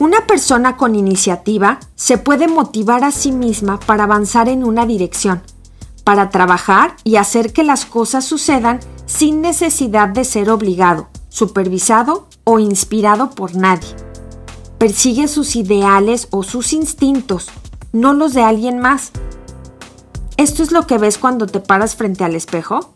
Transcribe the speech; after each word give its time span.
Una 0.00 0.26
persona 0.26 0.78
con 0.78 0.94
iniciativa 0.94 1.78
se 1.94 2.16
puede 2.16 2.48
motivar 2.48 3.04
a 3.04 3.10
sí 3.10 3.32
misma 3.32 3.78
para 3.78 4.04
avanzar 4.04 4.48
en 4.48 4.64
una 4.64 4.86
dirección, 4.86 5.42
para 6.04 6.30
trabajar 6.30 6.96
y 7.04 7.16
hacer 7.16 7.52
que 7.52 7.64
las 7.64 7.84
cosas 7.84 8.24
sucedan 8.24 8.80
sin 9.04 9.42
necesidad 9.42 10.08
de 10.08 10.24
ser 10.24 10.48
obligado, 10.48 11.10
supervisado 11.28 12.28
o 12.44 12.58
inspirado 12.58 13.32
por 13.32 13.54
nadie. 13.54 13.94
Persigue 14.78 15.28
sus 15.28 15.54
ideales 15.54 16.28
o 16.30 16.44
sus 16.44 16.72
instintos, 16.72 17.48
no 17.92 18.14
los 18.14 18.32
de 18.32 18.40
alguien 18.42 18.78
más. 18.78 19.10
¿Esto 20.38 20.62
es 20.62 20.72
lo 20.72 20.86
que 20.86 20.96
ves 20.96 21.18
cuando 21.18 21.46
te 21.46 21.60
paras 21.60 21.94
frente 21.94 22.24
al 22.24 22.34
espejo? 22.34 22.94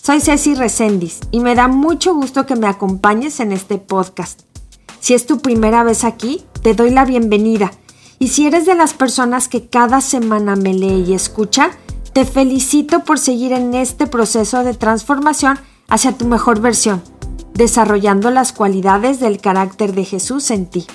Soy 0.00 0.20
Ceci 0.20 0.54
Recendis 0.54 1.18
y 1.32 1.40
me 1.40 1.56
da 1.56 1.66
mucho 1.66 2.14
gusto 2.14 2.46
que 2.46 2.54
me 2.54 2.68
acompañes 2.68 3.40
en 3.40 3.50
este 3.50 3.78
podcast. 3.78 4.42
Si 5.04 5.12
es 5.12 5.26
tu 5.26 5.40
primera 5.40 5.84
vez 5.84 6.02
aquí, 6.02 6.46
te 6.62 6.72
doy 6.72 6.88
la 6.88 7.04
bienvenida. 7.04 7.72
Y 8.18 8.28
si 8.28 8.46
eres 8.46 8.64
de 8.64 8.74
las 8.74 8.94
personas 8.94 9.48
que 9.48 9.66
cada 9.66 10.00
semana 10.00 10.56
me 10.56 10.72
lee 10.72 11.04
y 11.06 11.12
escucha, 11.12 11.72
te 12.14 12.24
felicito 12.24 13.04
por 13.04 13.18
seguir 13.18 13.52
en 13.52 13.74
este 13.74 14.06
proceso 14.06 14.64
de 14.64 14.72
transformación 14.72 15.58
hacia 15.90 16.16
tu 16.16 16.24
mejor 16.24 16.62
versión, 16.62 17.02
desarrollando 17.52 18.30
las 18.30 18.54
cualidades 18.54 19.20
del 19.20 19.42
carácter 19.42 19.94
de 19.94 20.06
Jesús 20.06 20.50
en 20.50 20.64
ti. 20.64 20.86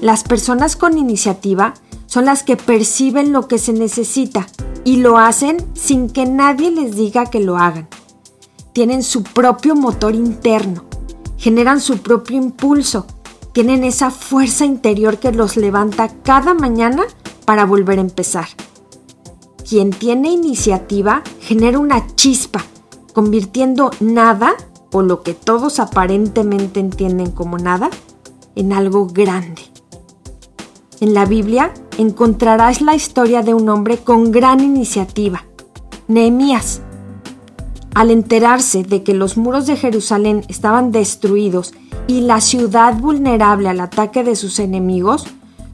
Las 0.00 0.24
personas 0.24 0.74
con 0.74 0.98
iniciativa 0.98 1.74
son 2.06 2.24
las 2.24 2.42
que 2.42 2.56
perciben 2.56 3.30
lo 3.30 3.46
que 3.46 3.58
se 3.58 3.72
necesita 3.72 4.48
y 4.82 4.96
lo 4.96 5.18
hacen 5.18 5.58
sin 5.74 6.10
que 6.10 6.26
nadie 6.26 6.72
les 6.72 6.96
diga 6.96 7.26
que 7.26 7.38
lo 7.38 7.56
hagan. 7.56 7.86
Tienen 8.72 9.04
su 9.04 9.22
propio 9.22 9.76
motor 9.76 10.16
interno 10.16 10.92
generan 11.44 11.78
su 11.78 11.98
propio 11.98 12.38
impulso, 12.38 13.04
tienen 13.52 13.84
esa 13.84 14.10
fuerza 14.10 14.64
interior 14.64 15.18
que 15.18 15.30
los 15.30 15.58
levanta 15.58 16.08
cada 16.22 16.54
mañana 16.54 17.02
para 17.44 17.66
volver 17.66 17.98
a 17.98 18.00
empezar. 18.00 18.46
Quien 19.68 19.90
tiene 19.90 20.30
iniciativa 20.30 21.22
genera 21.40 21.78
una 21.78 22.06
chispa, 22.14 22.64
convirtiendo 23.12 23.90
nada, 24.00 24.54
o 24.90 25.02
lo 25.02 25.22
que 25.22 25.34
todos 25.34 25.80
aparentemente 25.80 26.80
entienden 26.80 27.30
como 27.30 27.58
nada, 27.58 27.90
en 28.56 28.72
algo 28.72 29.06
grande. 29.06 29.60
En 31.02 31.12
la 31.12 31.26
Biblia 31.26 31.74
encontrarás 31.98 32.80
la 32.80 32.94
historia 32.94 33.42
de 33.42 33.52
un 33.52 33.68
hombre 33.68 33.98
con 33.98 34.32
gran 34.32 34.60
iniciativa, 34.60 35.44
Nehemías, 36.08 36.80
al 37.94 38.10
enterarse 38.10 38.82
de 38.82 39.02
que 39.02 39.14
los 39.14 39.36
muros 39.36 39.66
de 39.66 39.76
Jerusalén 39.76 40.44
estaban 40.48 40.90
destruidos 40.90 41.74
y 42.08 42.22
la 42.22 42.40
ciudad 42.40 42.98
vulnerable 42.98 43.68
al 43.68 43.80
ataque 43.80 44.24
de 44.24 44.34
sus 44.34 44.58
enemigos, 44.58 45.26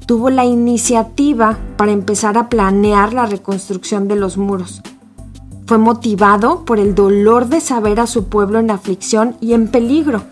tuvo 0.06 0.28
la 0.28 0.44
iniciativa 0.44 1.58
para 1.76 1.92
empezar 1.92 2.36
a 2.36 2.48
planear 2.48 3.14
la 3.14 3.26
reconstrucción 3.26 4.06
de 4.06 4.16
los 4.16 4.36
muros. 4.36 4.82
Fue 5.66 5.78
motivado 5.78 6.64
por 6.64 6.78
el 6.78 6.94
dolor 6.94 7.46
de 7.46 7.60
saber 7.60 8.00
a 8.00 8.06
su 8.06 8.24
pueblo 8.24 8.58
en 8.58 8.70
aflicción 8.70 9.36
y 9.40 9.54
en 9.54 9.68
peligro. 9.68 10.22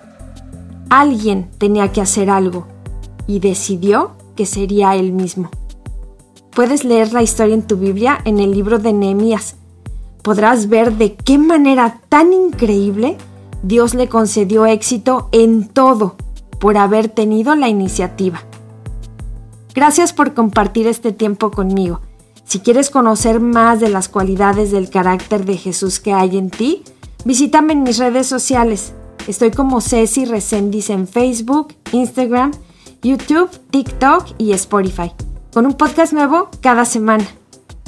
Alguien 0.91 1.49
tenía 1.59 1.93
que 1.93 2.01
hacer 2.01 2.29
algo 2.29 2.67
y 3.27 3.39
decidió 3.39 4.12
que 4.37 4.47
sería 4.47 4.97
él 4.97 5.12
mismo. 5.12 5.51
Puedes 6.55 6.85
leer 6.85 7.12
la 7.12 7.23
historia 7.23 7.55
en 7.55 7.62
tu 7.62 7.77
Biblia 7.77 8.19
en 8.25 8.41
el 8.41 8.51
libro 8.51 8.79
de 8.79 8.93
Nehemías 8.93 9.57
podrás 10.28 10.69
ver 10.69 10.93
de 10.99 11.15
qué 11.15 11.39
manera 11.39 12.03
tan 12.11 12.34
increíble 12.34 13.16
Dios 13.62 13.94
le 13.94 14.11
concedió 14.11 14.66
éxito 14.66 15.31
en 15.33 15.66
todo 15.66 16.16
por 16.61 16.77
haber 16.77 17.09
tenido 17.09 17.56
la 17.56 17.71
iniciativa. 17.71 18.43
Gracias 19.75 20.12
por 20.12 20.34
compartir 20.34 20.87
este 20.87 21.12
tiempo 21.12 21.50
conmigo. 21.50 22.03
Si 22.44 22.61
quieres 22.61 22.91
conocer 22.91 23.41
más 23.41 23.81
de 23.81 23.88
las 23.88 24.11
cualidades 24.11 24.71
del 24.71 24.91
carácter 24.91 25.47
de 25.47 25.56
Jesús 25.56 25.99
que 25.99 26.12
hay 26.12 26.37
en 26.37 26.50
ti, 26.50 26.83
visítame 27.25 27.72
en 27.72 27.83
mis 27.83 27.97
redes 27.97 28.27
sociales. 28.27 28.93
Estoy 29.28 29.50
como 29.50 29.81
Ceci 29.81 30.27
Recendis 30.27 30.91
en 30.91 31.09
Facebook, 31.09 31.69
Instagram, 31.91 32.50
YouTube, 33.00 33.49
TikTok 33.71 34.27
y 34.37 34.53
Spotify, 34.53 35.11
con 35.55 35.65
un 35.65 35.72
podcast 35.72 36.12
nuevo 36.12 36.50
cada 36.61 36.84
semana. 36.84 37.25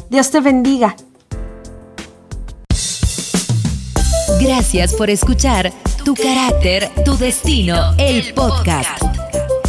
Dios 0.09 0.31
te 0.31 0.41
bendiga. 0.41 0.97
Gracias 4.41 4.95
por 4.95 5.11
escuchar 5.11 5.71
Tu 6.05 6.15
carácter, 6.15 6.89
tu 7.05 7.17
destino, 7.19 7.95
el 7.99 8.33
podcast. 8.33 9.03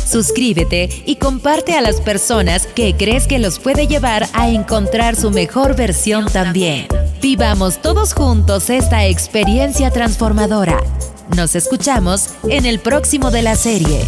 Suscríbete 0.09 0.89
y 1.05 1.17
comparte 1.17 1.73
a 1.73 1.81
las 1.81 1.99
personas 1.99 2.67
que 2.67 2.95
crees 2.95 3.27
que 3.27 3.37
los 3.37 3.59
puede 3.59 3.87
llevar 3.87 4.27
a 4.33 4.49
encontrar 4.49 5.17
su 5.17 5.29
mejor 5.29 5.75
versión 5.75 6.25
también. 6.25 6.87
Vivamos 7.21 7.81
todos 7.81 8.13
juntos 8.13 8.69
esta 8.69 9.05
experiencia 9.05 9.91
transformadora. 9.91 10.81
Nos 11.35 11.55
escuchamos 11.55 12.29
en 12.47 12.65
el 12.65 12.79
próximo 12.79 13.29
de 13.29 13.41
la 13.41 13.55
serie. 13.55 13.99